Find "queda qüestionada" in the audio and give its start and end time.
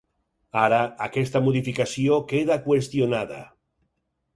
2.35-3.43